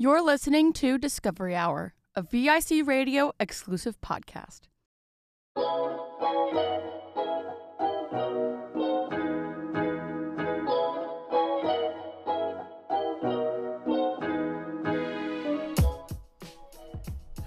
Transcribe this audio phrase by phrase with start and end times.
[0.00, 4.68] You're listening to Discovery Hour, a VIC Radio exclusive podcast.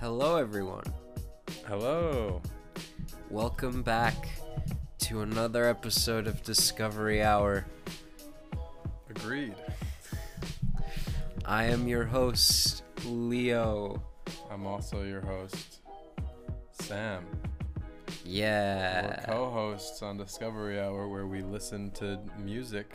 [0.02, 0.83] Hello, everyone.
[1.65, 2.41] Hello.
[3.29, 4.27] Welcome back
[4.97, 7.65] to another episode of Discovery Hour.
[9.09, 9.55] Agreed.
[11.52, 14.01] I am your host, Leo.
[14.50, 15.82] I'm also your host,
[16.71, 17.25] Sam.
[18.24, 19.19] Yeah.
[19.27, 22.93] We're co-hosts on Discovery Hour, where we listen to music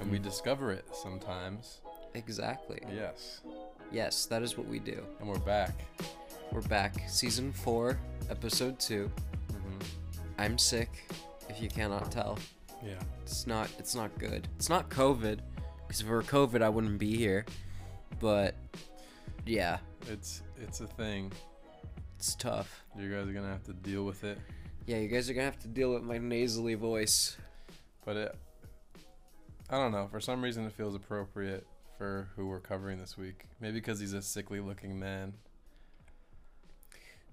[0.00, 1.82] and we discover it sometimes.
[2.14, 2.80] Exactly.
[2.90, 3.42] Yes.
[3.92, 5.04] Yes, that is what we do.
[5.20, 5.74] And we're back.
[6.50, 6.94] We're back.
[7.10, 9.10] Season 4, Episode 2.
[9.50, 9.78] hmm
[10.38, 10.88] I'm sick,
[11.50, 12.38] if you cannot tell.
[12.82, 12.94] Yeah.
[13.20, 14.48] It's not it's not good.
[14.56, 15.40] It's not COVID,
[15.86, 17.44] because if it were COVID I wouldn't be here.
[18.20, 18.54] But
[19.46, 21.32] yeah, It's it's a thing.
[22.16, 22.84] it's tough.
[22.98, 24.38] You guys are gonna have to deal with it.
[24.86, 27.36] Yeah, you guys are gonna have to deal with my nasally voice.
[28.04, 28.34] But it,
[29.70, 30.08] I don't know.
[30.10, 31.66] For some reason, it feels appropriate
[31.98, 33.44] for who we're covering this week.
[33.60, 35.34] Maybe because he's a sickly-looking man.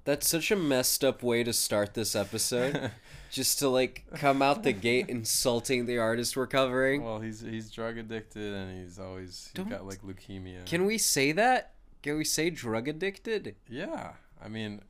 [0.06, 2.92] That's such a messed up way to start this episode.
[3.32, 7.04] just to like come out the gate insulting the artist we're covering.
[7.04, 10.66] Well, he's he's drug addicted and he's always he's Don't- got like leukemia.
[10.66, 11.74] Can we say that?
[12.02, 13.56] Can we say drug addicted?
[13.68, 14.82] Yeah, I mean,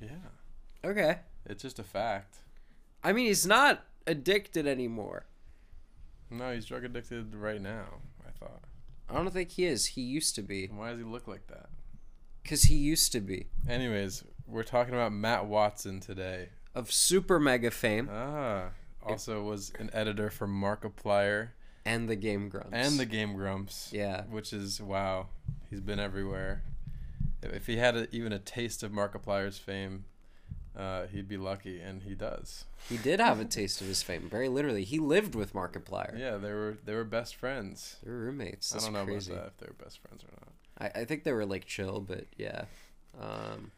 [0.00, 0.08] yeah,
[0.84, 1.20] Okay.
[1.46, 2.36] it's just a fact.
[3.02, 5.24] I mean, he's not addicted anymore.
[6.30, 7.86] No, he's drug addicted right now.
[8.26, 8.60] I thought.
[9.08, 9.86] I don't think he is.
[9.86, 10.66] He used to be.
[10.66, 11.70] Why does he look like that?
[12.42, 13.46] Because he used to be.
[13.68, 16.48] Anyways, we're talking about Matt Watson today.
[16.74, 18.70] Of super mega fame Ah,
[19.02, 21.50] also was an editor for Markiplier
[21.84, 22.70] and the Game Grumps.
[22.72, 23.90] and the Game Grumps.
[23.92, 24.22] Yeah.
[24.24, 25.28] which is wow.
[25.70, 26.62] He's been everywhere.
[27.42, 30.04] If- If he had a, even a taste of Markiplier's fame,
[30.76, 32.64] uh, he'd be lucky, and he does.
[32.88, 34.28] He did have a taste of his fame.
[34.28, 34.82] Very literally.
[34.82, 36.18] He lived with Markiplier.
[36.18, 37.96] Yeah, they were they were best friends.
[38.02, 38.70] They were roommates.
[38.70, 39.32] That's I don't know crazy.
[39.32, 40.92] about that if they were best friends or not.
[40.96, 42.64] I, I think they were like chill, but yeah.
[43.20, 43.70] Um,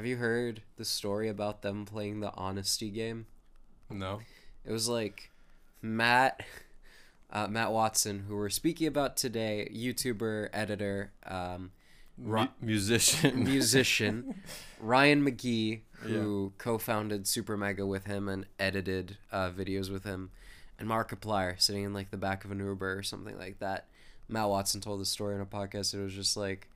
[0.00, 3.26] have you heard the story about them playing the honesty game?
[3.90, 4.20] No.
[4.64, 5.30] It was like
[5.82, 6.40] Matt,
[7.30, 11.72] uh, Matt Watson, who we're speaking about today, YouTuber, editor, um,
[12.16, 13.44] Ro- musician.
[13.44, 14.36] musician,
[14.80, 20.30] Ryan Magee, who co-founded Super Mega with him and edited uh, videos with him,
[20.78, 23.84] and Markiplier sitting in like the back of an Uber or something like that.
[24.30, 25.92] Matt Watson told the story in a podcast.
[25.92, 26.69] It was just like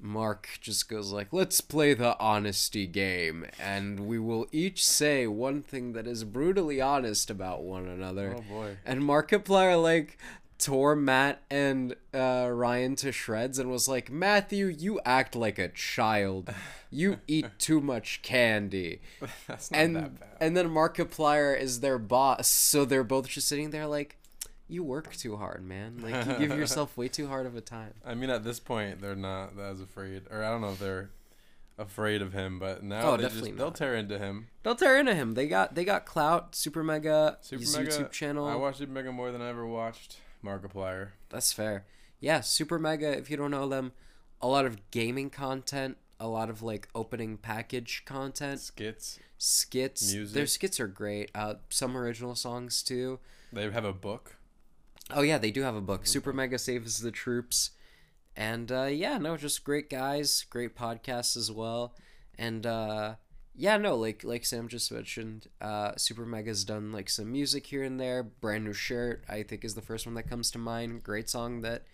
[0.00, 5.62] Mark just goes like, "Let's play the honesty game, and we will each say one
[5.62, 8.76] thing that is brutally honest about one another." oh boy.
[8.84, 10.18] And Markiplier like
[10.58, 15.68] tore Matt and uh, Ryan to shreds and was like, Matthew, you act like a
[15.68, 16.48] child.
[16.90, 19.00] You eat too much candy.
[19.48, 20.28] That's not And that bad.
[20.40, 24.16] and then Markiplier is their boss, so they're both just sitting there like,
[24.74, 25.98] you work too hard, man.
[26.02, 27.94] Like you give yourself way too hard of a time.
[28.04, 31.10] I mean, at this point, they're not as afraid, or I don't know if they're
[31.78, 34.48] afraid of him, but now Oh, they definitely just they'll tear into him.
[34.62, 35.34] They'll tear into him.
[35.34, 36.54] They got they got clout.
[36.54, 37.90] Super Mega, Super his Mega.
[37.90, 38.46] YouTube channel.
[38.46, 41.08] I watched Super Mega more than I ever watched Markiplier.
[41.30, 41.84] That's fair.
[42.20, 43.92] Yeah, Super Mega, if you don't know them,
[44.40, 49.18] a lot of gaming content, a lot of like opening package content, Skits.
[49.36, 50.12] skits.
[50.12, 50.34] Music.
[50.34, 51.30] Their skits are great.
[51.34, 53.18] Uh, some original songs too.
[53.52, 54.36] They have a book.
[55.10, 56.06] Oh yeah, they do have a book.
[56.06, 57.70] Super Mega Saves the Troops.
[58.36, 61.94] And uh, yeah, no, just great guys, great podcasts as well.
[62.36, 63.14] And uh,
[63.54, 67.84] yeah, no, like like Sam just mentioned, uh, Super Mega's done like some music here
[67.84, 68.22] and there.
[68.22, 71.04] Brand new shirt, I think, is the first one that comes to mind.
[71.04, 71.84] Great song that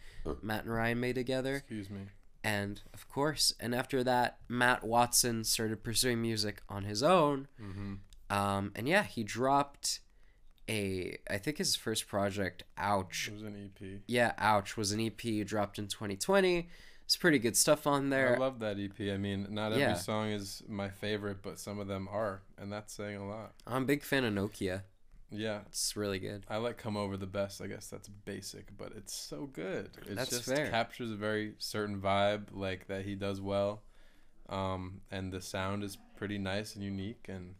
[0.42, 1.56] Matt and Ryan made together.
[1.56, 2.02] Excuse me.
[2.42, 7.48] And of course, and after that, Matt Watson started pursuing music on his own.
[7.60, 7.94] Mm-hmm.
[8.34, 10.00] Um, and yeah, he dropped
[10.70, 13.28] a, I think his first project, Ouch.
[13.28, 14.00] It was an EP.
[14.06, 16.68] Yeah, Ouch was an EP dropped in 2020.
[17.04, 18.36] It's pretty good stuff on there.
[18.36, 19.12] I love that EP.
[19.12, 19.94] I mean, not every Yeah.
[19.94, 23.52] song is my favorite, but some of them are, and that's saying a lot.
[23.66, 24.82] I'm a big fan of Nokia.
[25.32, 26.44] Yeah, It's really good.
[26.48, 27.60] I like "Come Over" the best.
[27.62, 29.90] I guess that's basic, but it's so good.
[30.08, 30.68] It just fair.
[30.70, 33.82] captures a very certain vibe, like that he does well,
[34.48, 37.54] um, and the sound is pretty nice and unique and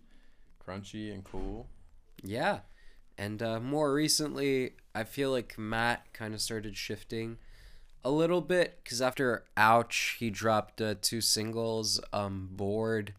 [0.65, 1.69] crunchy and cool.
[2.23, 2.61] Yeah.
[3.21, 7.37] And uh, more recently, I feel like Matt kind of started shifting
[8.03, 13.13] a little bit because after Ouch, he dropped uh, two singles, um, Bored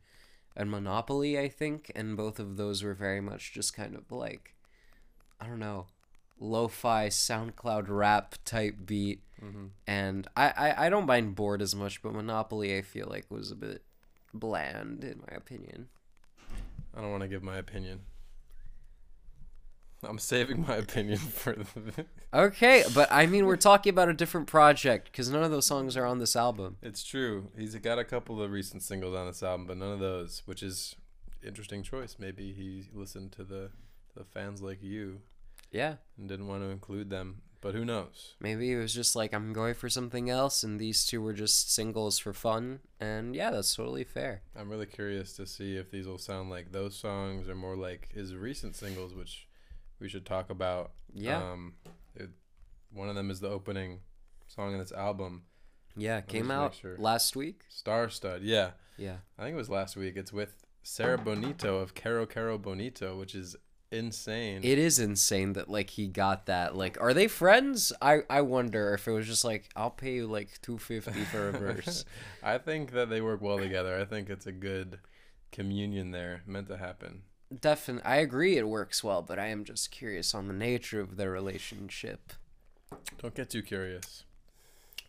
[0.58, 4.56] and Monopoly, I think, and both of those were very much just kind of like,
[5.40, 5.86] I don't know,
[6.40, 9.22] lo-fi SoundCloud rap type beat.
[9.40, 9.66] Mm-hmm.
[9.88, 13.52] and I, I I don't mind bored as much, but Monopoly I feel like was
[13.52, 13.84] a bit
[14.34, 15.90] bland in my opinion.
[16.96, 18.02] I don't want to give my opinion.
[20.04, 22.06] I'm saving my opinion for the.
[22.34, 25.96] Okay, but I mean we're talking about a different project because none of those songs
[25.98, 26.78] are on this album.
[26.82, 27.50] It's true.
[27.58, 30.64] He's got a couple of recent singles on this album, but none of those, which
[30.64, 30.96] is
[31.46, 32.18] interesting choice.
[32.20, 33.70] Maybe he listened to the
[34.16, 35.22] the fans like you
[35.72, 37.42] Yeah, and didn't want to include them.
[37.62, 38.34] But who knows?
[38.40, 41.72] maybe it was just like I'm going for something else, and these two were just
[41.72, 44.42] singles for fun, and yeah, that's totally fair.
[44.56, 48.10] I'm really curious to see if these will sound like those songs or more like
[48.16, 49.48] his recent singles, which
[50.02, 50.92] we should talk about.
[51.14, 51.74] Yeah, Um,
[52.16, 52.30] it,
[52.92, 54.00] one of them is the opening
[54.48, 55.44] song in this album,
[55.96, 56.96] yeah, came out sure.
[56.98, 57.62] last week.
[57.70, 58.42] Star Stud.
[58.44, 60.16] Yeah, Yeah, I think it was last week.
[60.16, 63.56] It's with Sarah Bonito of Kero Kero Bonito, which is
[63.92, 64.62] insane.
[64.64, 66.76] it is insane that like he got that.
[66.76, 67.94] Like, are they friends?
[68.02, 71.50] I I wonder if it was just like I'll pay you like two fifty for
[71.50, 72.06] a verse.
[72.44, 74.00] I think that they work well together.
[74.00, 75.00] I think it's a good
[75.52, 77.24] communion there meant to happen.
[77.60, 81.18] Definitely, I agree it works well, but I am just curious on the nature of
[81.18, 82.34] their relationship.
[83.22, 84.24] Don't get too curious.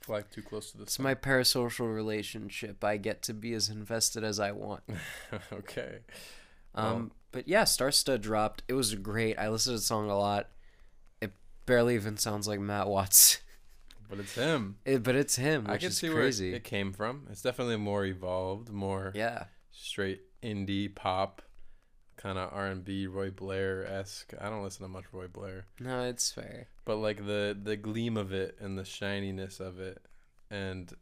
[0.01, 2.83] Fly too close to the It's my parasocial relationship.
[2.83, 4.83] I get to be as invested as I want.
[5.53, 5.99] okay.
[6.75, 8.63] Um, but yeah, Star Stud dropped.
[8.67, 9.39] It was great.
[9.39, 10.49] I listened to the song a lot.
[11.21, 11.33] It
[11.67, 13.39] barely even sounds like Matt Watts,
[14.11, 14.77] But it's him.
[14.85, 16.47] it, but it's him, I can is see crazy.
[16.49, 17.27] where it, it came from.
[17.31, 21.41] It's definitely more evolved, more yeah, straight indie pop,
[22.23, 24.33] kind of R and B, Roy Blair esque.
[24.41, 26.69] I don't listen to much Roy Blair, no, it's fair.
[26.85, 30.01] but like the the gleam of it and the shininess of it,
[30.51, 30.93] and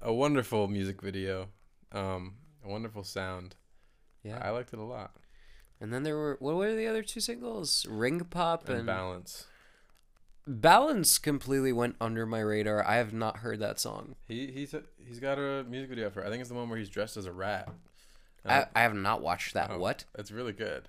[0.00, 1.48] a wonderful music video,
[1.92, 2.34] um,
[2.64, 3.54] a wonderful sound.
[4.24, 5.12] Yeah, I liked it a lot.
[5.80, 7.86] and then there were what were the other two singles?
[7.88, 9.46] Ring Pop And, and, balance.
[10.44, 12.84] Balance completely went under my radar.
[12.84, 14.16] I have not heard that song.
[14.26, 16.20] He he's he's got a music video for.
[16.22, 16.26] it.
[16.26, 17.68] I think it's the one where he's dressed as a rat.
[18.44, 19.70] I, I have not watched that.
[19.72, 19.78] Oh.
[19.78, 20.04] What?
[20.18, 20.88] It's really good.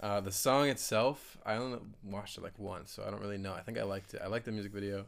[0.00, 3.52] Uh, the song itself, I only watched it like once, so I don't really know.
[3.52, 4.20] I think I liked it.
[4.22, 5.06] I liked the music video,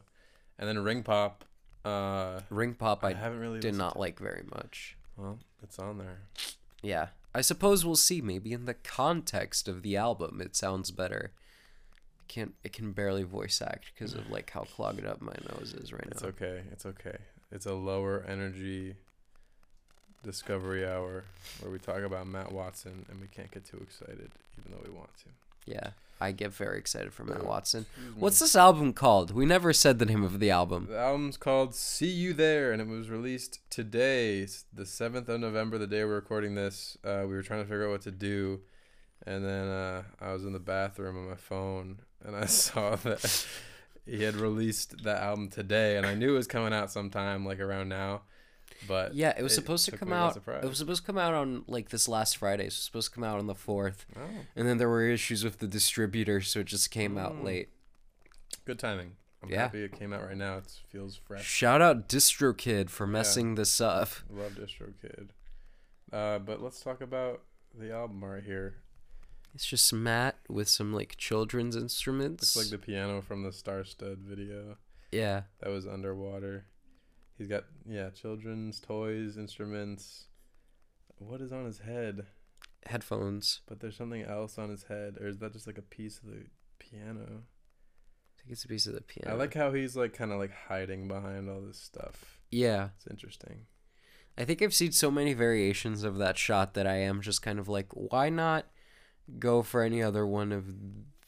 [0.59, 1.45] and then Ring Pop.
[1.85, 3.99] Uh, Ring Pop, I, I haven't really did not to.
[3.99, 4.97] like very much.
[5.17, 6.19] Well, it's on there.
[6.81, 7.07] Yeah.
[7.33, 8.21] I suppose we'll see.
[8.21, 11.31] Maybe in the context of the album, it sounds better.
[12.19, 12.53] I can't.
[12.63, 16.03] It can barely voice act because of like how clogged up my nose is right
[16.11, 16.27] It's now.
[16.27, 16.61] It's okay.
[16.71, 17.17] It's okay.
[17.49, 18.95] It's a lower energy
[20.23, 21.23] discovery hour
[21.59, 24.91] where we talk about Matt Watson and we can't get too excited, even though we
[24.91, 25.25] want to.
[25.65, 27.85] Yeah, I get very excited for Matt Watson.
[28.15, 29.31] What's this album called?
[29.31, 30.87] We never said the name of the album.
[30.89, 35.77] The album's called "See You There" and it was released today, the seventh of November,
[35.77, 36.97] the day we're recording this.
[37.03, 38.61] Uh, we were trying to figure out what to do,
[39.25, 43.45] and then uh, I was in the bathroom on my phone and I saw that
[44.05, 47.59] he had released the album today, and I knew it was coming out sometime like
[47.59, 48.21] around now.
[48.87, 50.35] But Yeah, it was supposed to come out.
[50.37, 52.63] It was supposed to come out on like this last Friday.
[52.63, 54.21] It was supposed to come out on the fourth, oh,
[54.55, 57.43] and then there were issues with the distributor, so it just came out Mm.
[57.43, 57.69] late.
[58.65, 59.15] good timing.
[59.41, 59.61] I'm Yeah.
[59.63, 60.57] happy it came out right now.
[60.57, 61.43] It feels fresh.
[61.45, 64.09] Shout out DistroKid for messing this up.
[64.29, 65.29] Love DistroKid.
[66.13, 67.41] Uh, but let's talk about
[67.73, 68.75] the album right here.
[69.55, 72.55] It's just Matt with some like children's instruments.
[72.55, 74.77] Looks like the piano from the Star Stud video.
[75.11, 76.65] yeah, that was underwater.
[77.41, 80.25] He's got yeah, children's toys, instruments.
[81.17, 82.27] What is on his head?
[82.85, 83.61] headphones.
[83.67, 86.25] But there's something else on his head, or is that just like a piece of
[86.25, 86.45] the
[86.77, 87.25] piano?
[87.25, 89.31] I think it's a piece of the piano.
[89.31, 92.41] I like how he's like kind of like hiding behind all this stuff.
[92.51, 93.65] Yeah, It's interesting.
[94.37, 97.57] I think I've seen so many variations of that shot that I am just kind
[97.57, 98.67] of like, why not
[99.39, 100.65] go for any other one of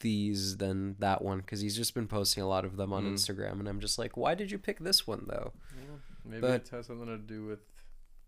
[0.03, 1.39] these than that one?
[1.39, 3.13] Because he's just been posting a lot of them on Mm.
[3.13, 5.51] Instagram, and I'm just like, why did you pick this one though?
[6.23, 7.59] Maybe But- it has something to do with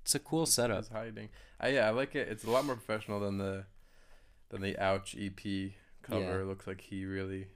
[0.01, 0.88] It's a cool setup.
[0.89, 1.29] hiding.
[1.63, 2.27] Uh, yeah, I like it.
[2.27, 3.65] It's a lot more professional than the
[4.50, 6.22] than the Ouch EP cover.
[6.22, 6.41] Yeah.
[6.41, 7.48] It looks like he really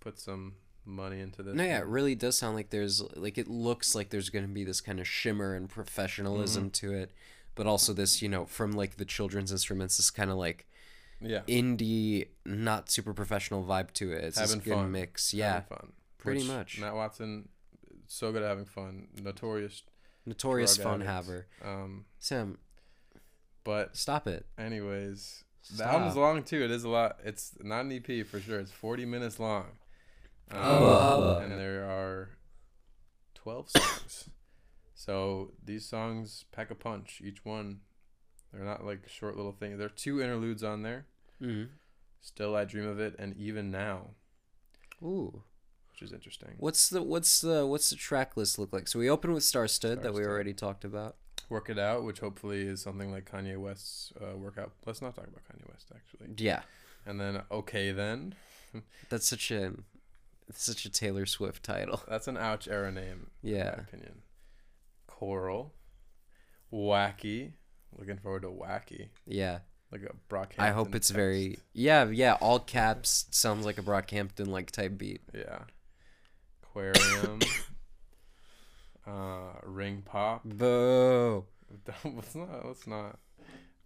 [0.00, 1.54] put some money into this.
[1.54, 4.64] No, yeah, it really does sound like there's like it looks like there's gonna be
[4.64, 6.86] this kind of shimmer and professionalism Mm-hmm.
[6.88, 7.12] to it,
[7.54, 10.66] but also this, you know, from like the children's instruments, this kind of like
[11.20, 11.40] yeah.
[11.48, 14.24] indie, not super professional vibe to it.
[14.24, 14.92] It's Having good fun.
[14.92, 15.32] mix.
[15.34, 15.92] Yeah, fun.
[16.18, 16.78] pretty Which much.
[16.80, 17.48] Matt Watson,
[18.06, 19.08] so good at having fun.
[19.22, 19.82] Notorious
[20.26, 21.46] notorious fun haver.
[21.64, 22.58] Um, Sam,
[23.64, 24.46] but stop it.
[24.58, 25.92] anyways, the Stop.
[25.92, 26.62] album's long too.
[26.62, 27.18] It is a lot.
[27.24, 28.58] It's not an EP for sure.
[28.60, 29.66] It's forty minutes long.
[30.50, 31.38] Um, Oh.
[31.42, 32.30] and there are
[33.34, 34.30] twelve songs.
[34.94, 37.20] so these songs pack a punch.
[37.24, 37.80] Each one,
[38.52, 39.78] they're not like short little things.
[39.78, 41.06] There are two interludes on there.
[41.42, 41.68] Mm.
[42.20, 44.08] Still, I dream of it, and even now.
[45.02, 45.42] Ooh,
[45.92, 46.54] which is interesting.
[46.58, 48.88] What's the what's the what's the track list look like?
[48.88, 51.16] So we open with Star Stud that we already talked about.
[51.48, 54.72] Work it out, which hopefully is something like Kanye West's uh, workout.
[54.84, 56.34] Let's not talk about Kanye West actually.
[56.36, 56.62] Yeah,
[57.06, 58.34] And then okay then,
[59.08, 59.72] that's such a
[60.52, 62.02] such a Taylor Swift title.
[62.08, 63.28] that's an ouch era name.
[63.42, 63.74] in Yeah.
[63.76, 64.22] my opinion.
[65.06, 65.72] Coral,
[66.72, 67.52] wacky.
[67.98, 69.58] Looking forward to wacky, Yeah,
[69.92, 70.54] like a Brock.
[70.58, 71.16] I hope it's text.
[71.16, 75.20] very yeah yeah all caps sounds like a Brockhampton like type beat.
[75.34, 75.60] yeah.
[76.62, 77.40] Aquarium.
[79.06, 80.44] uh, ring pop.
[80.44, 81.44] Boo!
[82.04, 82.66] let's not.
[82.66, 83.18] Let's not.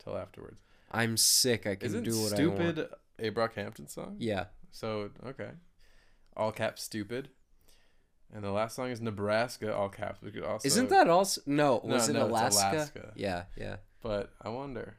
[0.03, 0.61] Till afterwards.
[0.91, 1.67] I'm sick.
[1.67, 2.91] I can Isn't do what I stupid want.
[3.19, 4.17] a Brockhampton song?
[4.19, 5.51] Yeah, So okay,
[6.37, 7.31] all caps stupid,
[8.35, 10.21] and the last song is Nebraska all caps.
[10.21, 11.81] We could also isn't that also no?
[11.85, 12.77] No, Was it no, it's Alaska?
[12.77, 13.13] Alaska.
[13.17, 13.77] Yeah, yeah.
[14.03, 14.97] But I wonder.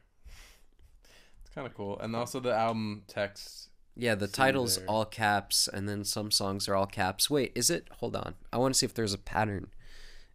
[1.44, 3.68] It's kind of cool, and also the album text.
[3.96, 4.86] Yeah, the title's there.
[4.88, 7.30] all caps, and then some songs are all caps.
[7.30, 7.86] Wait, is it?
[7.98, 9.68] Hold on, I want to see if there's a pattern.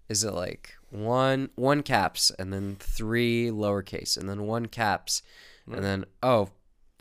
[0.07, 5.21] Is it like one one caps and then three lowercase and then one caps,
[5.67, 5.75] No.
[5.75, 5.89] and hmm.
[5.89, 6.49] then oh,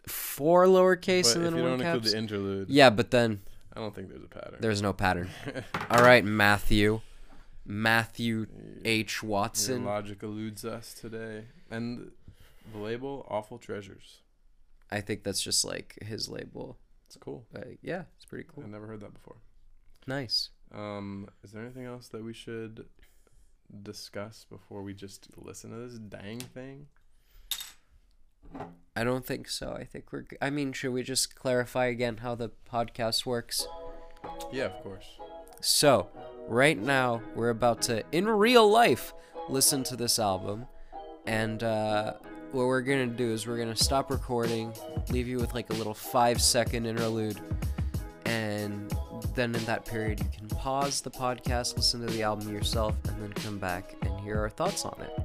[0.07, 2.13] four lowercase But and then if you one don't include caps?
[2.13, 3.41] the interlude, Yeah, but then
[3.75, 4.57] I don't think there's a pattern.
[4.61, 5.31] there's no pattern.
[5.91, 7.01] All right, Matthew,
[7.65, 8.47] Matthew
[8.85, 9.85] H Your Watson.
[9.85, 12.11] logic eludes us today, and
[12.73, 14.21] the label "Awful Treasures."
[14.91, 16.79] I think that's just like his label.
[17.07, 17.47] It's cool.
[17.53, 18.65] Like, yeah, it's pretty cool.
[18.65, 19.37] I never heard that before.
[20.07, 20.51] Nice.
[20.75, 22.87] Um, is there anything else that we should
[23.83, 26.87] discuss before we just listen to this dang thing?
[28.97, 29.73] I don't think so.
[29.73, 30.23] I think we're.
[30.23, 33.67] g- I mean, should we just clarify again how the podcast works?
[34.53, 35.07] Yeah, of course.
[35.61, 36.09] So,
[36.49, 39.13] right now, we're about to, in real life,
[39.49, 40.67] listen to this album.
[41.29, 42.15] And uh,
[42.53, 44.73] what we're going to do is we're going to stop recording,
[45.11, 47.39] leave you with like a little five second interlude.
[48.25, 48.91] And
[49.35, 53.23] then in that period, you can pause the podcast, listen to the album yourself, and
[53.23, 55.21] then come back and hear our thoughts on it.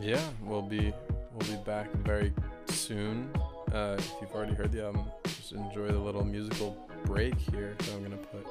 [0.00, 0.94] Yeah, we'll be
[1.32, 2.32] we'll be back very
[2.68, 3.28] soon.
[3.72, 7.92] Uh, if you've already heard the album, just enjoy the little musical break here that
[7.92, 8.46] I'm gonna put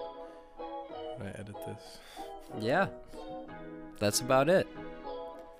[1.18, 1.98] when I edit this.
[2.60, 2.88] Yeah,
[4.00, 4.68] that's about it.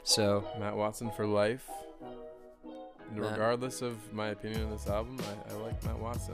[0.10, 1.70] So, Matt Watson for life.
[3.14, 6.34] Matt- Regardless of my opinion on this album, I, I like Matt Watson,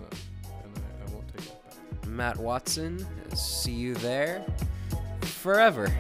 [0.64, 2.08] and I, I won't take that back.
[2.08, 3.06] Matt Watson,
[3.36, 4.46] see you there
[5.20, 5.94] forever.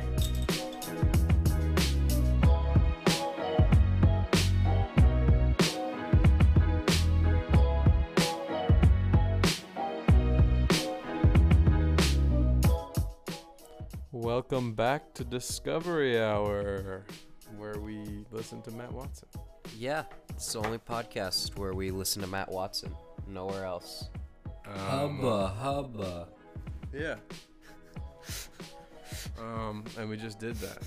[14.11, 17.03] Welcome back to Discovery Hour,
[17.57, 19.27] where we listen to Matt Watson.
[19.77, 22.93] Yeah, it's the only podcast where we listen to Matt Watson.
[23.27, 24.09] Nowhere else.
[24.67, 26.27] Um, hubba.
[26.93, 27.15] Yeah.
[29.39, 30.79] um, and we just did that.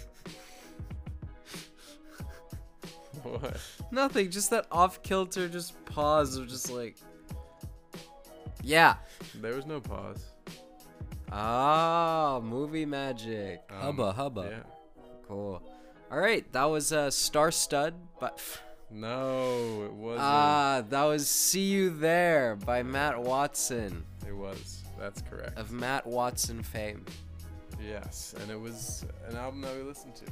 [3.22, 3.56] what?
[3.90, 6.96] Nothing, just that off kilter, just pause of just like.
[8.62, 8.96] Yeah.
[9.36, 10.24] There was no pause.
[11.30, 13.62] Ah, movie magic.
[13.70, 14.48] Um, hubba hubba.
[14.50, 14.62] Yeah.
[15.26, 15.62] Cool.
[16.10, 18.40] All right, that was uh, Star Stud, but
[18.90, 20.22] No, it wasn't.
[20.24, 24.82] ah, that was See You There by Matt Watson it was.
[24.98, 25.58] That's correct.
[25.58, 27.04] of Matt Watson fame.
[27.80, 30.24] yes, and it was an album that we listened to.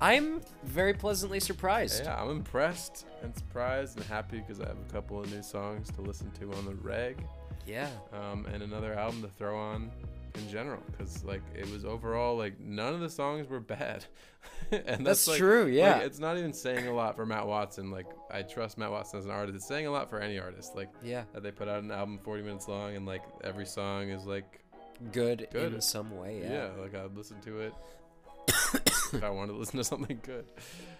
[0.00, 2.04] I'm very pleasantly surprised.
[2.04, 5.90] Yeah, I'm impressed and surprised and happy because I have a couple of new songs
[5.92, 7.24] to listen to on the reg,
[7.66, 7.88] Yeah.
[8.12, 9.90] um, and another album to throw on
[10.34, 10.80] in general.
[10.90, 14.04] Because like it was overall like none of the songs were bad,
[14.70, 15.98] and that's, That's like, true, like, yeah.
[15.98, 17.90] it's not even saying a lot for Matt Watson.
[17.90, 19.56] Like I trust Matt Watson as an artist.
[19.56, 20.74] It's saying a lot for any artist.
[20.74, 21.24] Like Yeah.
[21.32, 24.60] that they put out an album 40 minutes long and like every song is like
[25.10, 25.74] Good, Good.
[25.74, 26.40] in some way.
[26.42, 26.68] yeah, Yeah.
[26.80, 27.74] like I'd listen to it
[29.12, 30.44] if I wanted to listen to something good.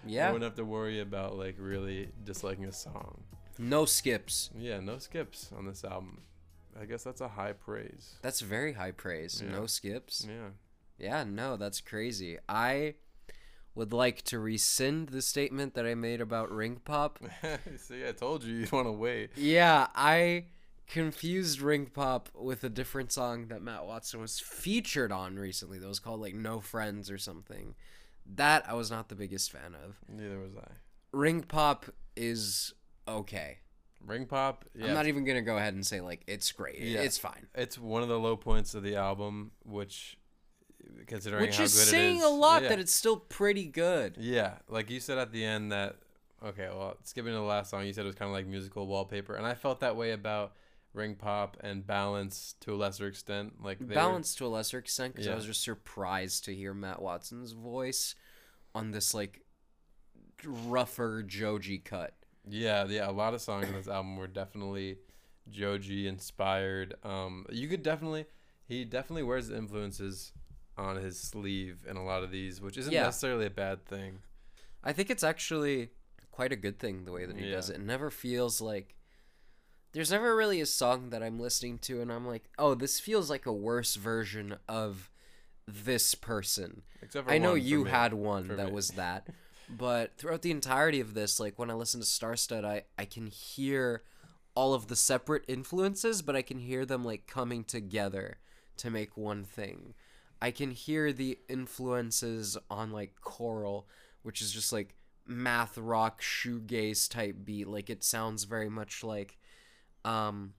[0.05, 0.27] Yeah.
[0.29, 3.23] i wouldn't have to worry about like really disliking a song.
[3.57, 4.49] No skips.
[4.57, 6.21] Yeah, no skips on this album.
[6.79, 8.15] I guess that's a high praise.
[8.21, 9.41] That's very high praise.
[9.43, 9.51] Yeah.
[9.51, 10.25] No skips.
[10.27, 10.49] Yeah.
[10.97, 12.37] Yeah, no, that's crazy.
[12.47, 12.95] I
[13.75, 17.19] would like to rescind the statement that I made about ring pop.
[17.77, 19.31] See, I told you you'd want to wait.
[19.35, 20.45] Yeah, I
[20.87, 25.87] confused ring pop with a different song that Matt Watson was featured on recently that
[25.87, 27.75] was called like No Friends or something.
[28.35, 29.97] That I was not the biggest fan of.
[30.07, 30.71] Neither was I.
[31.11, 32.73] Ring pop is
[33.07, 33.59] okay.
[34.05, 34.65] Ring pop.
[34.75, 36.79] Yeah, I'm not even gonna go ahead and say like it's great.
[36.79, 37.01] Yeah.
[37.01, 37.47] It's fine.
[37.55, 40.17] it's one of the low points of the album, which,
[41.07, 42.69] considering Which how is good saying it is, a lot yeah.
[42.69, 44.17] that it's still pretty good.
[44.19, 45.97] Yeah, like you said at the end that
[46.43, 48.87] okay, well, skipping to the last song, you said it was kind of like musical
[48.87, 50.53] wallpaper, and I felt that way about
[50.93, 53.63] ring pop and balance to a lesser extent.
[53.63, 57.01] Like were- balance to a lesser extent because I was just surprised to hear Matt
[57.01, 58.15] Watson's voice
[58.75, 59.41] on this like
[60.45, 62.13] rougher Joji cut.
[62.47, 64.97] Yeah, yeah, a lot of songs on this album were definitely
[65.49, 66.95] Joji inspired.
[67.03, 68.25] Um, you could definitely,
[68.67, 70.31] he definitely wears influences
[70.77, 73.03] on his sleeve in a lot of these, which isn't Yeah.
[73.03, 74.19] necessarily a bad thing.
[74.83, 75.89] I think it's actually
[76.31, 77.75] quite a good thing the way that he does it.
[77.77, 78.95] It never feels like
[79.93, 83.29] there's never really a song that I'm listening to and I'm like, oh, this feels
[83.29, 85.11] like a worse version of
[85.67, 86.81] this person.
[87.01, 87.91] Except for I know you me.
[87.91, 88.71] had one for that me.
[88.73, 89.27] was that.
[89.69, 93.27] But throughout the entirety of this, like when I listen to Starstud, I, I can
[93.27, 94.03] hear
[94.55, 98.37] all of the separate influences, but I can hear them like coming together
[98.77, 99.93] to make one thing.
[100.41, 103.87] I can hear the influences on like Coral,
[104.23, 107.67] which is just like math rock shoegaze type beat.
[107.67, 109.37] Like it sounds very much like
[110.03, 110.53] um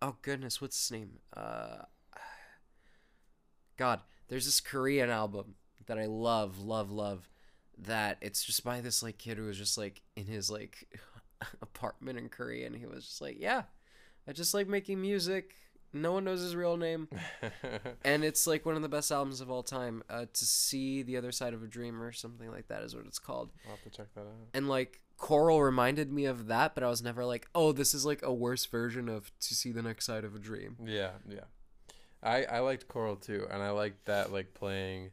[0.00, 1.18] oh goodness, what's his name?
[1.36, 1.82] Uh
[3.76, 5.56] God, there's this Korean album
[5.86, 7.28] that I love, love, love.
[7.78, 10.86] That it's just by this like kid who was just like in his like
[11.62, 13.62] apartment in Korea, and he was just like, yeah,
[14.28, 15.54] I just like making music.
[15.92, 17.08] No one knows his real name,
[18.04, 20.02] and it's like one of the best albums of all time.
[20.10, 23.06] Uh, to see the other side of a dream or something like that is what
[23.06, 23.50] it's called.
[23.64, 24.48] I'll have to check that out.
[24.54, 28.04] And like Coral reminded me of that, but I was never like, oh, this is
[28.04, 30.76] like a worse version of To See the Next Side of a Dream.
[30.84, 31.44] Yeah, yeah.
[32.22, 35.10] I I liked Coral too, and I liked that like playing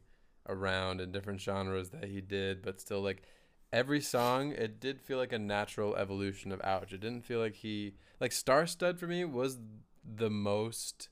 [0.48, 3.24] around in different genres that he did, but still like
[3.72, 6.92] every song it did feel like a natural evolution of Ouch.
[6.94, 9.60] It didn't feel like he like Star Stud for me was
[10.04, 11.10] the most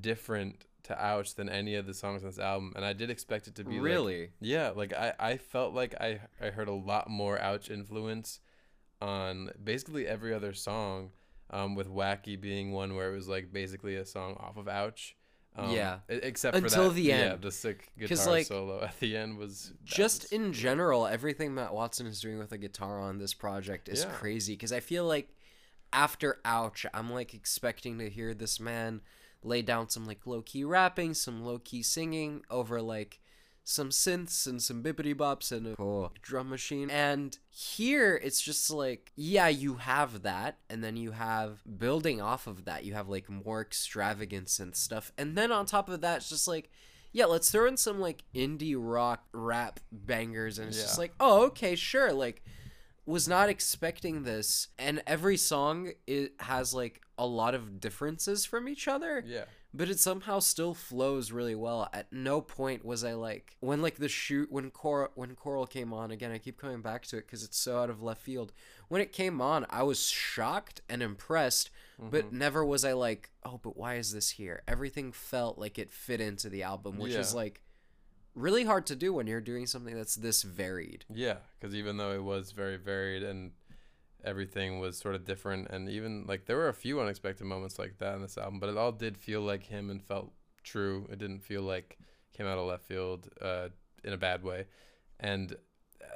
[0.00, 3.48] different to Ouch than any of the songs on this album, and I did expect
[3.48, 4.30] it to be like- Really?
[4.40, 8.40] yeah, like I, I felt like I I heard a lot more Ouch influence
[9.02, 11.10] on basically every other song,
[11.50, 15.16] um, with Wacky being one where it was like basically a song off of Ouch.
[15.56, 16.00] Um, Yeah.
[16.08, 19.72] Except Until for that, the Yeah, the sick guitar like, solo at the end was
[19.84, 23.88] just was- in general, everything Matt Watson is doing with a guitar on this project
[23.88, 24.10] is Yeah.
[24.12, 25.30] crazy because I feel like
[25.92, 29.00] after Ouch, I'm like expecting to hear this man
[29.42, 33.20] lay down some like low key rapping, some low key singing over like
[33.68, 36.12] some synths and some bippity bops and a Cool.
[36.22, 36.88] drum machine.
[36.88, 42.46] And here it's just like, yeah, you have that, and then you have building off
[42.46, 45.10] of that, you have like more extravagance and stuff.
[45.18, 46.70] And then on top of that, it's just like,
[47.12, 51.46] yeah, let's throw in some like indie rock rap bangers, and it's just like, oh,
[51.46, 52.12] okay, sure.
[52.12, 52.44] Like,
[53.04, 58.68] was not expecting this, and every song it has like a lot of differences from
[58.68, 59.44] each other yeah.
[59.76, 61.88] But it somehow still flows really well.
[61.92, 65.92] At no point was I like when like the shoot when Coral when Coral came
[65.92, 66.32] on again.
[66.32, 68.52] I keep coming back to it because it's so out of left field.
[68.88, 72.38] When it came on, I was shocked and impressed, but Mm-hmm.
[72.38, 74.62] never was I like, oh, but why is this here?
[74.68, 77.62] Everything felt like it fit into the album, which is like
[78.34, 81.04] really hard to do when you're doing something that's this varied.
[81.12, 83.52] Yeah, because even though it was very varied and
[84.26, 87.98] everything was sort of different, and even like there were a few unexpected moments like
[87.98, 91.06] that in this album, but it all did feel like him and felt true.
[91.10, 91.98] It didn't feel like
[92.34, 93.68] came out of left field uh,
[94.04, 94.66] in a bad way,
[95.20, 95.56] and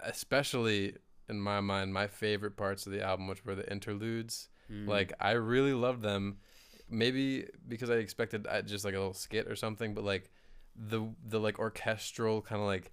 [0.02, 0.96] especially
[1.28, 4.48] in my mind, my favorite parts of the album, which were the interludes.
[4.70, 4.88] Mm.
[4.88, 6.38] Like I really loved them.
[6.92, 10.30] Maybe because I expected uh, just like a little skit or something, but like
[10.74, 12.90] the the like orchestral kind of like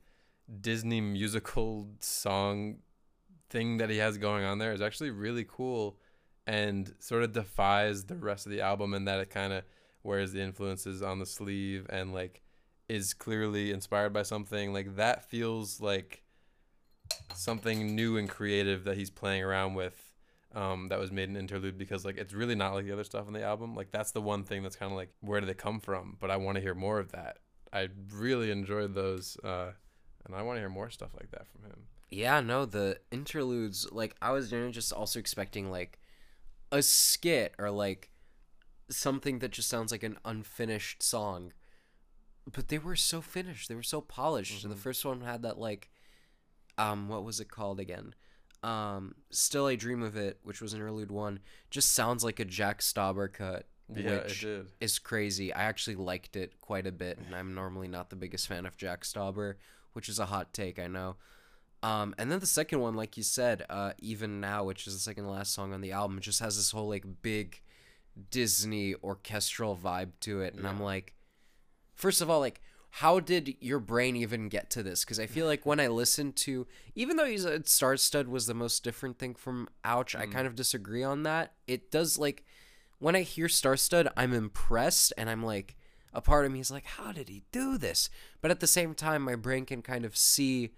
[0.61, 2.77] Disney musical song
[3.49, 5.97] thing that he has going on there is actually really cool
[6.45, 9.63] and sort of defies the rest of the album in that it kind of
[10.03, 12.41] wears the influences on the sleeve and like
[12.87, 14.71] is clearly inspired by something.
[14.71, 16.23] Like that feels like
[17.35, 20.13] something new and creative that he's playing around with
[20.55, 23.27] um, that was made an interlude because like it's really not like the other stuff
[23.27, 23.75] on the album.
[23.75, 26.15] Like that's the one thing that's kind of like where do they come from?
[26.19, 27.39] But i want to hear more of that.
[27.73, 29.71] I really enjoyed those uh,
[30.27, 33.87] and i want to hear more stuff like that from him Yeah, no, the interludes,
[33.91, 35.99] like I was just also expecting like
[36.71, 38.11] a skit or like
[38.89, 41.53] something that just sounds like an unfinished song.
[42.51, 43.67] But they were so finished.
[43.67, 44.63] They were so polished.
[44.63, 45.89] And the first one had that like
[46.77, 48.15] um what was it called again?
[48.63, 51.39] Um Still I Dream of It, which was an interlude one,
[51.69, 53.67] just sounds like a Jack Stauber cut.
[53.93, 55.53] yeah which it did is crazy.
[55.53, 58.77] I actually liked it quite a bit, and I'm normally not the biggest fan of
[58.77, 59.55] Jack Stauber,
[59.91, 61.17] which is a hot take, I know.
[61.83, 64.99] Um, and then the second one, like you said, uh, even now, which is the
[64.99, 67.61] second last song on the album, just has this whole like big
[68.31, 71.13] Disney orchestral vibe to it, and I'm like,
[71.93, 75.05] first of all, like, how did your brain even get to this?
[75.05, 78.47] Because I feel like when I listen to, even though you said Star Stud was
[78.47, 81.53] the most different thing from Ouch, I kind of disagree on that.
[81.67, 82.43] It does like
[82.97, 85.75] when I hear Star Stud, I'm impressed and I'm like
[86.13, 88.09] a part of me is like, how did he do this?
[88.41, 90.71] But at the same time, my brain can kind of see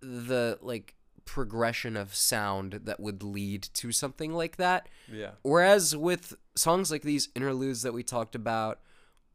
[0.00, 4.88] the like progression of sound that would lead to something like that.
[5.10, 5.32] Yeah.
[5.42, 8.80] Whereas with songs like these interludes that we talked about,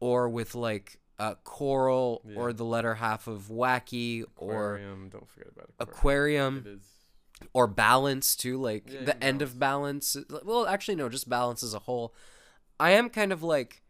[0.00, 2.36] or with like uh, Coral Yeah.
[2.36, 5.08] or the letter half of wacky or Aquarium.
[5.08, 6.56] Don't forget about aquarium.
[6.58, 6.80] aquarium
[7.54, 10.16] or balance too, like Yeah, the end of balance.
[10.44, 12.14] Well, actually, no, just balance as a whole.
[12.78, 13.82] I am kind of like,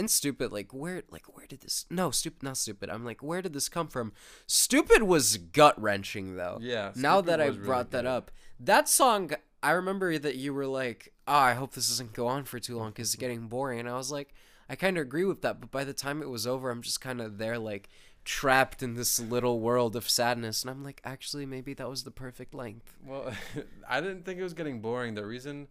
[0.00, 0.50] and stupid.
[0.50, 1.86] Like where, like where did this?
[1.88, 2.90] No, stupid, not stupid.
[2.90, 4.12] I'm like, where did this come from?
[4.46, 6.58] Stupid was gut wrenching though.
[6.60, 6.90] Yeah.
[6.96, 8.08] now that I was really brought that good.
[8.08, 9.30] up, that song,
[9.62, 12.76] I remember that you were like, oh, I hope this doesn't go on for too
[12.76, 13.78] long because it's getting boring.
[13.78, 14.34] And I was like,
[14.68, 15.60] I kind of agree with that.
[15.60, 17.88] But by the time it was over, I'm just kind of there, like
[18.24, 20.62] trapped in this little world of sadness.
[20.62, 22.96] And I'm like, actually, maybe that was the perfect length.
[23.04, 23.32] Well,
[23.88, 25.14] I didn't think it was getting boring.
[25.14, 25.68] The reason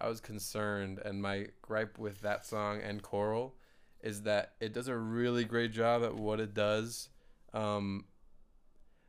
[0.00, 3.54] I was concerned and my gripe with that song and Coral
[4.02, 7.08] is that it does a really great job at what it does.
[7.52, 8.04] Um,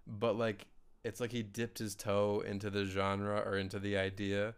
[0.05, 0.67] but like
[1.03, 4.55] it's like he dipped his toe into the genre or into the idea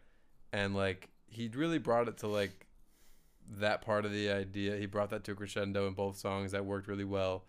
[0.53, 2.67] and like he really brought it to like
[3.57, 4.75] that part of the idea.
[4.77, 7.45] He brought that to a crescendo in both songs that worked really well.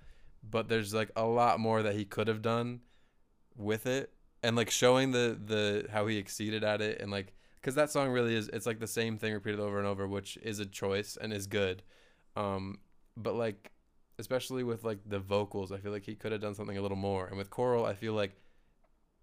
[0.48, 2.80] But there's like a lot more that he could have done
[3.56, 7.74] with it and like showing the the how he exceeded at it and like because
[7.74, 10.60] that song really is it's like the same thing repeated over and over which is
[10.60, 11.82] a choice and is good
[12.36, 12.78] um
[13.16, 13.72] but like
[14.18, 16.96] especially with like the vocals i feel like he could have done something a little
[16.96, 18.32] more and with Coral i feel like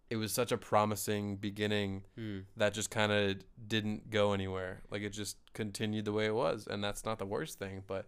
[0.09, 2.39] it was such a promising beginning Hmm.
[2.57, 6.67] that just kind of didn't go anywhere like it just continued the way it was
[6.67, 8.07] and that's not the worst thing but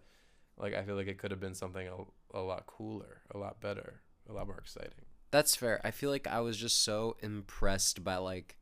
[0.58, 3.60] like i feel like it could have been something a, a lot cooler a lot
[3.60, 5.80] better a lot more exciting That's fair.
[5.84, 8.56] I feel like I was just so impressed by like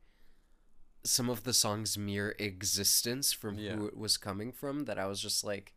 [1.03, 3.75] some of the song's mere existence from Yeah.
[3.75, 5.73] who it was coming from that I was just like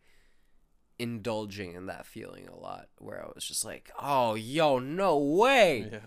[0.99, 5.89] indulging in that feeling a lot where I was just like, "Oh, yo, no way.
[5.93, 5.99] yeah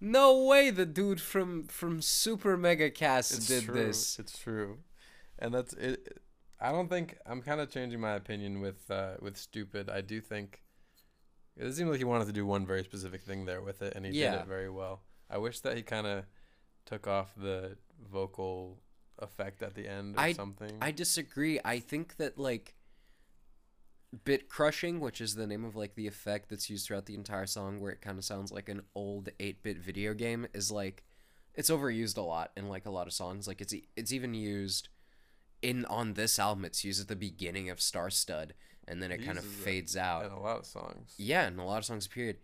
[0.00, 3.74] No way the dude from from Super Mega Cast it's did true.
[3.74, 4.78] this." It's true,
[5.38, 6.18] and that's it.
[6.60, 9.88] I don't think I'm kind of changing my opinion with uh, with stupid.
[9.90, 10.62] I do think
[11.56, 14.04] it seemed like he wanted to do one very specific thing there with it, and
[14.04, 15.02] he did it very well.
[15.30, 16.24] I wish that he kind of
[16.84, 17.78] took off the
[18.10, 18.82] vocal
[19.18, 20.76] effect at the end or I- something.
[20.82, 21.60] I disagree.
[21.64, 22.74] I think that like
[24.14, 27.46] bit crushing, which is the name of like the effect that's used throughout the entire
[27.46, 31.04] song where it kind of sounds like an old 8-bit video game is like
[31.54, 33.46] it's overused a lot in like a lot of songs.
[33.46, 34.88] Like it's it's even used
[35.62, 38.54] in on this album it's used at the beginning of Star Stud
[38.86, 40.26] and then it He kind of it fades out.
[40.26, 41.14] in a lot of songs.
[41.16, 42.36] Yeah, in a lot of songs, period.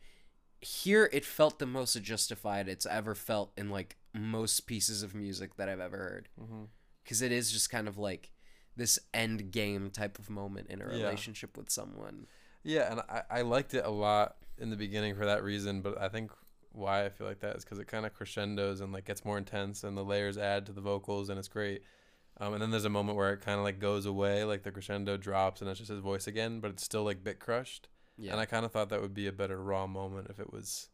[0.60, 5.56] Here, it felt the most justified it's ever felt in like most pieces of music
[5.56, 6.28] that I've ever heard.
[6.40, 6.64] Mm-hmm.
[7.02, 8.30] Because it is just kind of like
[8.80, 11.04] this end game type of moment in a Yeah.
[11.04, 12.26] relationship with someone.
[12.62, 16.00] Yeah, and I, I liked it a lot in the beginning for that reason, but
[16.00, 16.32] I think
[16.72, 19.38] why I feel like that is because it kind of crescendos and like gets more
[19.38, 21.82] intense, and the layers add to the vocals, and it's great.
[22.38, 24.70] Um, and then there's a moment where it kind of like goes away, like the
[24.72, 27.88] crescendo drops, and it's just his voice again, but it's still like bit crushed.
[28.16, 28.32] Yeah.
[28.32, 30.88] And I kind of thought that would be a better raw moment if it was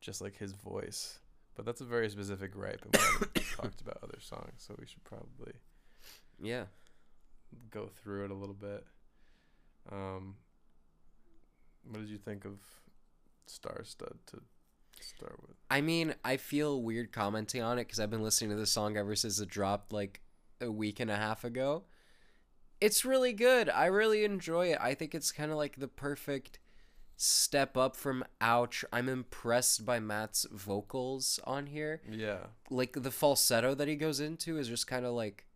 [0.00, 1.18] just like his voice.
[1.54, 3.02] But that's a very specific gripe, and we
[3.42, 5.52] haven't talked about other songs, so we should probably
[6.42, 6.64] yeah.
[7.70, 8.84] Go through it a little bit.
[9.90, 10.36] Um,
[11.88, 12.58] what did you think of
[13.46, 14.40] Star Stud to
[15.00, 15.56] start with?
[15.70, 18.96] I mean, I feel weird commenting on it because I've been listening to this song
[18.96, 20.20] ever since it dropped like
[20.60, 21.84] a week and a half ago.
[22.80, 23.68] It's really good.
[23.68, 24.78] I really enjoy it.
[24.80, 26.58] I think it's kind of like the perfect
[27.16, 28.84] step up from Ouch.
[28.92, 32.00] I'm impressed by Matt's vocals on here.
[32.10, 35.46] Yeah, Like the falsetto that he goes into is just kind of like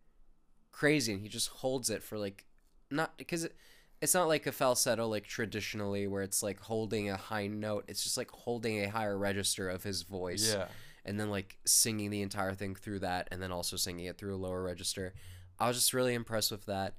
[0.75, 2.45] crazy and he just holds it for like
[2.91, 3.55] not because it,
[4.01, 7.85] it's not like a falsetto like traditionally where it's like holding a high note.
[7.87, 10.67] It's just like holding a higher register of his voice yeah,
[11.05, 14.35] and then like singing the entire thing through that and then also singing it through
[14.35, 15.13] a lower register.
[15.57, 16.95] I was just really impressed with that.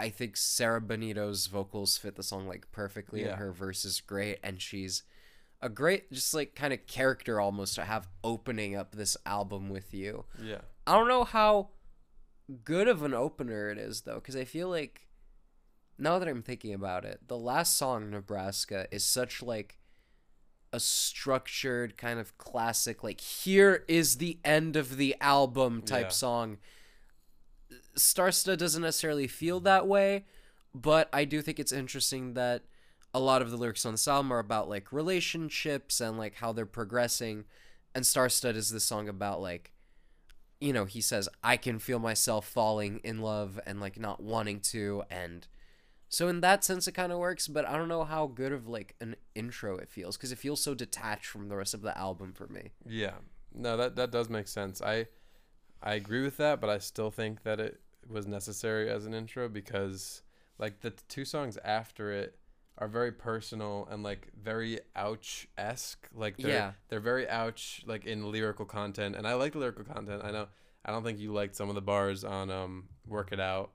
[0.00, 3.28] I think Sarah Bonito's vocals fit the song like perfectly Yeah.
[3.30, 5.04] and her verse is great and she's
[5.62, 9.94] a great just like kind of character almost to have opening up this album with
[9.94, 10.24] you.
[10.42, 10.58] yeah.
[10.86, 11.70] I don't know how
[12.64, 15.06] good of an opener it is though cuz I feel like
[15.98, 19.78] now that I'm thinking about it, the last song Nebraska is such like
[20.72, 26.10] a structured kind of classic like here is the end of the album type Yeah.
[26.10, 26.58] song.
[27.96, 30.24] Star Stud doesn't necessarily feel that way,
[30.74, 32.62] but I do think it's interesting that
[33.12, 36.52] a lot of the lyrics on this album are about like relationships and like how
[36.52, 37.44] they're progressing
[37.94, 39.72] and Star Stud is this song about like
[40.60, 44.60] you know, he says, I can feel myself falling in love and like not wanting
[44.60, 45.04] to.
[45.10, 45.46] And
[46.08, 48.66] so, in that sense, it kind of works, but I don't know how good of
[48.66, 51.96] like an intro it feels because it feels so detached from the rest of the
[51.96, 52.70] album for me.
[52.86, 53.14] Yeah.
[53.54, 54.82] No, that that does make sense.
[54.82, 55.06] I
[55.82, 59.48] I agree with that, but I still think that it was necessary as an intro
[59.48, 60.22] because
[60.58, 62.38] like the two songs after it
[62.78, 66.08] are very personal and like very ouch esque.
[66.14, 66.72] Like they're Yeah.
[66.88, 70.22] they're very ouch like in lyrical content, and I like the lyrical content.
[70.24, 70.48] I know
[70.84, 73.72] I don't think you liked some of the bars on um Work It Out,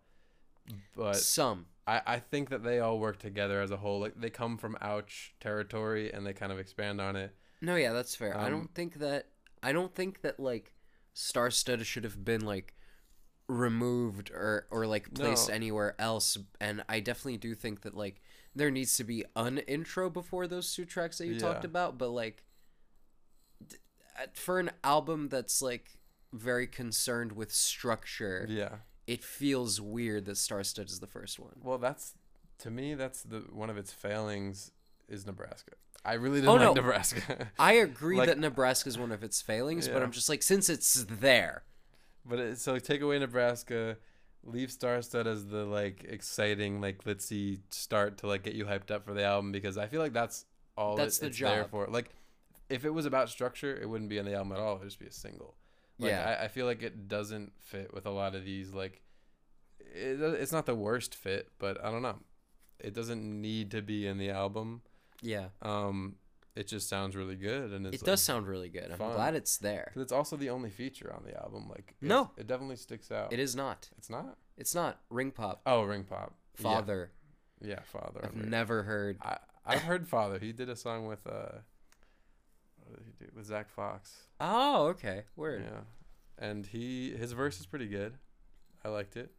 [0.95, 1.67] but Some.
[1.85, 3.99] I, I think that they all work together as a whole.
[3.99, 7.35] Like they come from ouch territory and they kind of expand on it.
[7.61, 8.37] No, yeah, that's fair.
[8.37, 9.27] I Um, don't think that
[9.61, 10.73] I don't think that like
[11.13, 12.73] Star Studded should have been like
[13.49, 15.55] removed or or like placed No.
[15.55, 16.37] anywhere else.
[16.61, 18.21] And I definitely do think that like
[18.55, 21.97] there needs to be an intro before those two tracks that you talked about.
[21.97, 22.43] But like
[24.19, 25.97] uh, for an album that's like
[26.31, 28.75] very concerned with structure, Yeah.
[29.07, 31.53] it feels weird that Star Studded is the first one.
[31.63, 32.13] Well, that's
[32.59, 32.93] to me.
[32.95, 34.71] That's the one of its failings
[35.07, 35.73] is Nebraska.
[36.05, 36.73] I really didn't Oh, like no.
[36.73, 40.43] Nebraska, I agree Like- that Nebraska is one of its failings, but I'm just like
[40.43, 41.63] since it's there.
[42.25, 43.97] but it, so take away Nebraska,
[44.45, 48.91] leave Starstead as the like exciting like let's see start to like get you hyped
[48.91, 50.45] up for the album because I feel like that's
[50.77, 51.88] all That's it- the it's there for.
[51.88, 52.10] Like,
[52.69, 54.75] if it was about structure, it wouldn't be on the album at all.
[54.77, 55.56] It'd just be a single.
[55.99, 56.38] Like, Yeah.
[56.41, 58.73] I, I feel like it doesn't fit with a lot of these.
[58.73, 59.01] Like,
[59.79, 62.17] it, it's not the worst fit, but I don't know.
[62.79, 64.82] It doesn't need to be in the album.
[65.21, 65.49] Yeah.
[65.62, 66.15] Um,
[66.55, 68.91] it just sounds really good, and it's it does sound really good.
[68.91, 69.91] I'm glad it's there.
[69.95, 71.67] It's also the only feature on the album.
[71.69, 72.31] Like, No.
[72.37, 73.33] it definitely sticks out.
[73.33, 73.89] It is not.
[73.97, 74.37] It's not.
[74.57, 74.99] It's not.
[75.09, 75.61] Ring Pop.
[75.65, 76.35] Oh, Ring Pop.
[76.55, 77.11] Father.
[77.61, 78.21] Yeah, Father.
[78.23, 79.17] I've never heard.
[79.21, 80.37] I I've heard Father.
[80.39, 81.59] He did a song with uh,
[82.83, 84.27] what did he do with Zach Fox?
[84.39, 85.23] Oh, okay.
[85.35, 85.81] weird Yeah,
[86.45, 88.15] and he his verse is pretty good.
[88.83, 89.31] I liked it.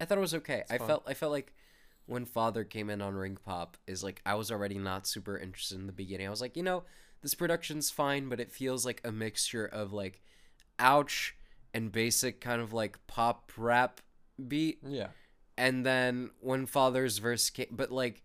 [0.00, 0.58] I thought it was okay.
[0.60, 0.86] It's I fun.
[0.86, 1.54] felt I felt like
[2.06, 5.78] when Father came in on Ring Pop is like I was already not super interested
[5.78, 6.26] in the beginning.
[6.26, 6.84] I was like, you know,
[7.22, 10.20] this production's fine, but it feels like a mixture of like
[10.78, 11.36] ouch
[11.74, 14.00] and basic kind of like pop rap
[14.48, 15.08] beat Yeah,
[15.56, 18.22] and then when father's verse came but like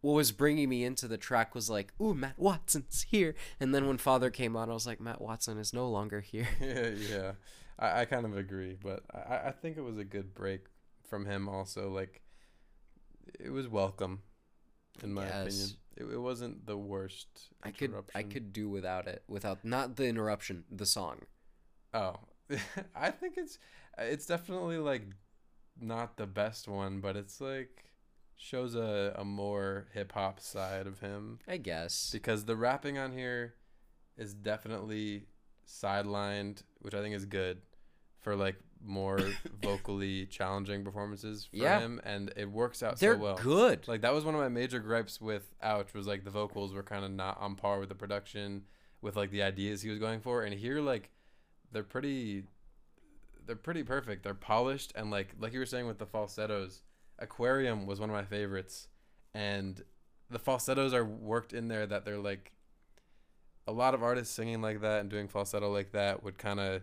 [0.00, 3.86] what was bringing me into the track was like ooh matt watson's here and then
[3.86, 7.32] when father came on i was like matt watson is no longer here yeah, yeah.
[7.78, 10.66] I, I kind of agree, but I I think it was a good break
[11.08, 11.48] from him.
[11.48, 12.22] Also, like
[13.40, 14.22] it was welcome,
[15.02, 15.68] in my opinion.
[15.96, 17.28] It, it wasn't the worst.
[17.62, 21.20] i could i could do without it without not the interruption the song.
[21.92, 22.16] Oh,
[22.96, 23.58] I think it's
[23.98, 25.02] it's definitely like
[25.80, 27.84] not the best one, but it's like
[28.36, 31.38] shows a a more hip hop side of him.
[31.46, 32.10] I guess.
[32.12, 33.54] Because the rapping on here
[34.16, 35.26] is definitely
[35.66, 37.62] sidelined, which I think is good
[38.24, 39.18] for like more
[39.62, 41.78] vocally challenging performances for Yeah.
[41.78, 43.36] him, and it works out they're so well.
[43.36, 46.74] good Like that was one of my major gripes with Ouch was like the vocals
[46.74, 48.64] were kind of not on par with the production,
[49.00, 51.10] with like the ideas he was going for, and here like
[51.72, 52.44] they're pretty,
[53.46, 54.22] they're pretty perfect.
[54.24, 56.82] They're polished and like like you were saying with the falsettos,
[57.18, 58.88] Aquarium was one of my favorites,
[59.32, 59.82] and
[60.30, 62.50] the falsettos are worked in there that they're like.
[63.66, 66.82] A lot of artists singing like that and doing falsetto like that would kind of,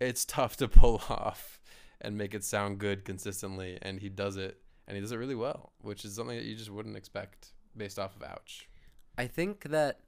[0.00, 1.60] it's tough to pull off
[2.00, 5.34] and make it sound good consistently, and he does it and he does it really
[5.34, 8.68] well, which is something that you just wouldn't expect based off of Ouch.
[9.16, 10.00] i think that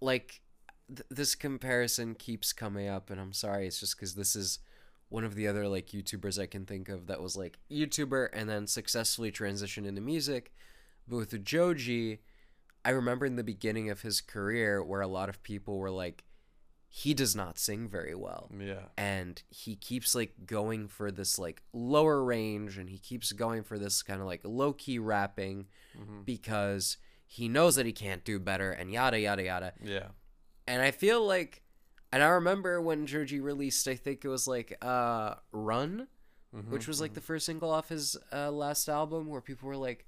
[0.00, 0.40] like
[0.88, 4.58] th- this comparison keeps coming up and i'm sorry it's just because this is
[5.08, 8.48] one of the other like youtubers i can think of that was like youtuber and
[8.48, 10.52] then successfully transitioned into music
[11.06, 12.20] but with joji
[12.84, 16.24] i remember in the beginning of his career where a lot of people were like
[16.92, 21.62] he does not sing very well Yeah, and he keeps like going for this like
[21.72, 26.24] lower range and he keeps going for this kind of like low key rapping Mhm.
[26.24, 30.08] because he knows that he can't do better and yada yada yada yeah,
[30.66, 31.62] and i feel like
[32.12, 36.08] and i remember when joji released i think it was like uh run
[36.52, 37.14] Mhm, which was like mhm.
[37.14, 40.04] the first single off his uh, last album where people were like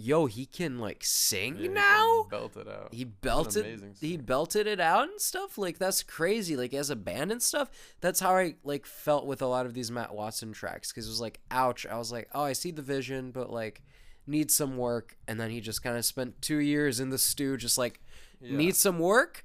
[0.00, 2.26] yo he can like sing Yeah, now?
[2.30, 2.88] belt it out.
[2.94, 5.58] he belted he belted it out and stuff?
[5.58, 6.56] Like that's crazy.
[6.56, 7.68] Like as a band and stuff
[8.00, 11.10] that's how i like felt with a lot of these matt watson tracks because it
[11.10, 11.84] was like ouch.
[11.84, 13.82] I was like oh i see the vision but like
[14.26, 15.16] need some work.
[15.26, 18.00] And then he just kind of spent two years in the stew just like
[18.40, 18.56] Yeah.
[18.56, 19.44] need some work?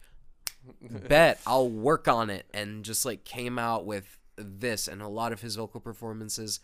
[1.10, 2.46] Bet i'll work on it.
[2.54, 4.88] And just like came out with this.
[4.88, 6.60] And a lot of his vocal performances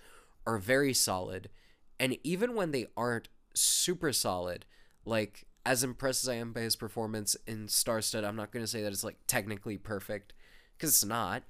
[0.45, 1.49] are very solid.
[1.99, 4.65] And even when they aren't super solid.
[5.05, 8.67] Like as impressed as i am by his performance in starstead i'm not going to
[8.67, 10.33] say that it's like technically perfect
[10.79, 11.43] because it's not.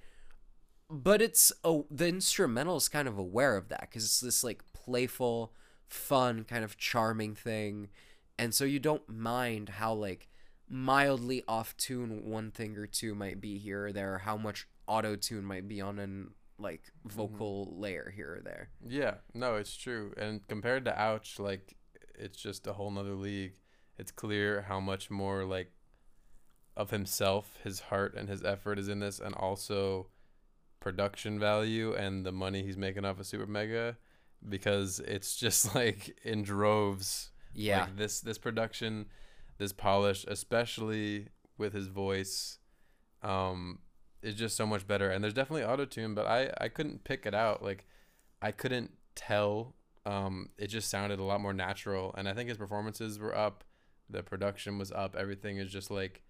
[0.90, 4.64] But it's oh the instrumental is kind of aware of that because it's this like
[4.74, 5.54] playful
[5.88, 7.90] fun kind of charming thing.
[8.40, 10.30] And so you don't mind how like
[10.68, 14.68] mildly off tune one thing or two might be here or there or how much
[14.88, 17.16] auto tune might be on an like mm-hmm.
[17.16, 18.70] vocal layer here or there.
[18.88, 20.14] Yeah, no, it's true.
[20.18, 21.76] And compared to Ouch, like
[22.20, 23.54] it's just a whole nother league.
[23.98, 25.72] It's clear how much more like
[26.78, 30.08] of himself, his heart and his effort is in this and also
[30.80, 33.98] production value and the money he's making off of Super Mega
[34.48, 37.32] because it's just like in droves.
[37.54, 39.08] yeah Like this this production,
[39.58, 41.28] this polish, especially
[41.58, 42.60] with his voice,
[43.22, 43.80] um,
[44.22, 45.10] is just so much better.
[45.10, 47.64] And there's definitely auto tune, but I I couldn't pick it out.
[47.64, 47.86] Like
[48.42, 49.76] I couldn't tell.
[50.10, 53.64] Um, it just sounded a lot more natural, and I think his performances were up.
[54.10, 55.16] The production was up.
[55.16, 56.24] Everything is just like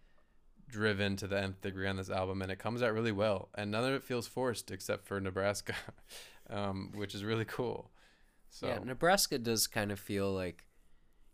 [0.67, 3.49] driven to the nth degree on this album, and it comes out really well.
[3.55, 5.75] And none of it feels forced, except for Nebraska,
[6.49, 7.91] um, which is really cool.
[8.51, 10.65] So yeah nebraska does kind of feel like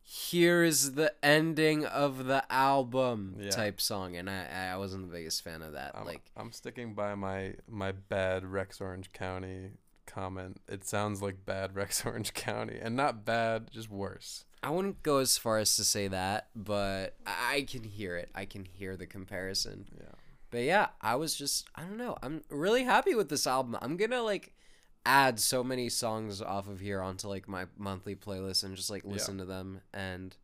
[0.04, 3.50] here's the ending of the album Yeah.
[3.52, 6.94] type song and i i wasn't the biggest fan of that I'm, like I'm sticking
[6.94, 9.72] by my my bad Rex Orange County
[10.16, 10.62] comment.
[10.68, 14.46] It sounds like bad Rex Orange County, and not bad, just worse.
[14.64, 18.30] I wouldn't go as far as to say that, but I can hear it.
[18.34, 19.86] I can hear the comparison.
[19.96, 20.14] Yeah.
[20.50, 22.18] But yeah, I was just I don't know.
[22.24, 23.78] I'm really happy with this album.
[23.82, 24.54] I'm gonna like
[25.06, 29.04] add so many songs off of here onto like my monthly playlist and just like
[29.06, 29.12] Yeah.
[29.12, 30.36] listen to them and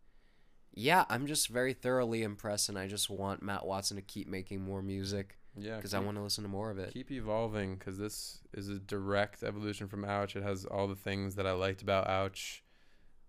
[0.74, 4.62] yeah, I'm just very thoroughly impressed and I just want Matt Watson to keep making
[4.62, 5.76] more music Yeah.
[5.76, 6.94] because I want to listen to more of it.
[6.94, 10.36] keep evolving because this is a direct evolution from Ouch.
[10.36, 12.64] It has all the things that I liked about Ouch,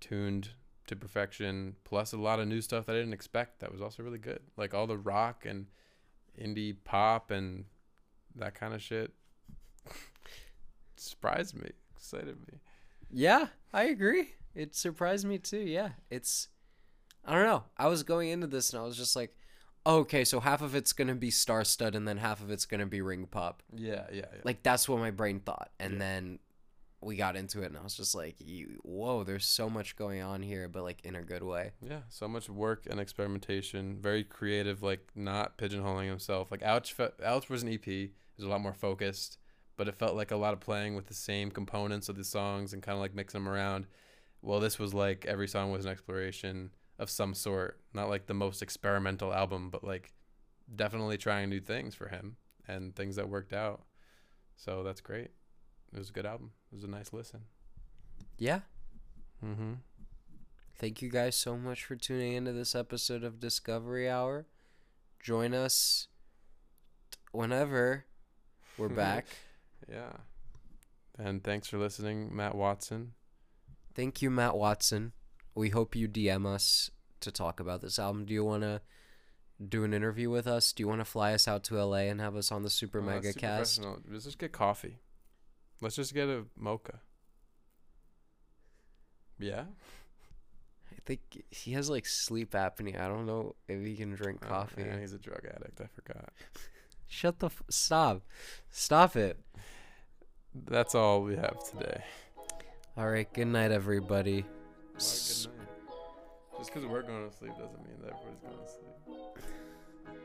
[0.01, 0.51] tuned
[0.87, 3.61] to perfection, plus a lot of new stuff that I didn't expect.
[3.61, 5.67] That was also really good, like all the rock and
[6.41, 7.65] indie pop and
[8.37, 9.13] that kind of shit.
[10.97, 12.59] Surprised me, excited me.
[13.11, 14.31] Yeah, I agree.
[14.55, 15.59] It surprised me too.
[15.61, 16.49] Yeah, it's
[17.25, 17.65] I don't know.
[17.77, 19.35] I was going into this and I was just like,
[19.87, 22.87] okay, so half of it's gonna be star stud and then half of it's gonna
[22.87, 23.63] be ring pop.
[23.75, 24.41] Yeah, yeah, yeah.
[24.45, 25.99] Like that's what my brain thought, and Yeah.
[25.99, 26.39] then
[27.01, 28.37] we got into it and I was just like,
[28.85, 31.73] whoa, there's so much going on here, but like in a good way.
[31.81, 33.99] Yeah, so much work and experimentation.
[34.01, 36.53] Very creative, like not pigeonholing himself.
[36.53, 37.89] Like Ouch, fe- Ouch was an EP.
[37.89, 39.39] It was a lot more focused,
[39.77, 42.73] but it felt like a lot of playing with the same components of the songs
[42.73, 43.87] and kind of like mixing them around.
[44.41, 47.81] Well, this was like every song was an exploration of some sort.
[47.93, 50.13] Not like the most experimental album, but like
[50.75, 53.83] definitely trying new things for him and things that worked out.
[54.57, 55.31] So that's great.
[55.93, 56.53] It was a good album.
[56.73, 57.41] It was a nice listen.
[58.39, 58.61] Yeah.
[59.45, 59.75] Mm-hmm.
[60.79, 64.47] Thank you guys so much for tuning into this episode of Discovery Hour.
[65.21, 66.09] Join us
[67.31, 68.07] whenever
[68.79, 69.27] we're back.
[69.91, 70.13] Yeah.
[71.19, 73.13] And thanks for listening, Matt Watson.
[73.95, 75.13] Thank you, Matt Watson.
[75.55, 78.25] We hope you DM us to talk about this album.
[78.25, 78.81] Do you want to
[79.67, 80.73] do an interview with us?
[80.73, 82.99] Do you want to fly us out to LA and have us on the Super
[83.01, 83.81] Oh, Mega Cast?
[84.11, 84.99] Let's just get coffee.
[85.81, 87.01] Let's just get a mocha.
[89.39, 89.65] Yeah.
[90.91, 93.01] I think he has like sleep apnea.
[93.01, 94.83] I don't know if he can drink Oh, coffee.
[94.87, 95.81] yeah, he's a drug addict.
[95.81, 96.31] I forgot.
[97.09, 98.23] Shut the f- stop.
[98.71, 99.39] Stop it.
[100.55, 102.03] That's all we have today.
[102.97, 104.45] All right, good night everybody.
[105.03, 106.59] Why good night?
[106.59, 110.19] Just because we're going to sleep doesn't mean that everybody's going to sleep.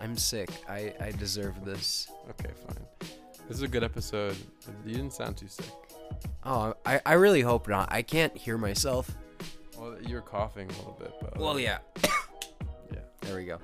[0.00, 0.50] I'm sick.
[0.68, 2.08] I I deserve this.
[2.30, 2.86] Okay, fine.
[3.48, 4.36] This is a good episode.
[4.84, 5.66] You didn't sound too sick.
[6.44, 7.88] Oh, I I really hope not.
[7.90, 9.10] I can't hear myself.
[9.78, 11.78] Well, you're coughing a little bit, but uh, Well, yeah.
[12.92, 12.98] yeah.
[13.22, 13.58] There we go.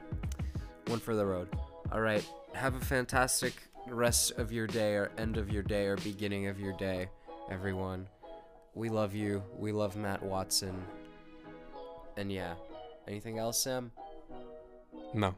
[0.87, 1.49] One for the road.
[1.93, 2.25] All right.
[2.55, 3.53] Have a fantastic
[3.89, 7.09] rest of your day or end of your day or beginning of your day,
[7.51, 8.07] everyone.
[8.75, 9.43] We love you.
[9.57, 10.85] We love Matt Watson.
[12.17, 12.55] And yeah.
[13.07, 13.93] Anything else, Sam?
[15.13, 15.35] No.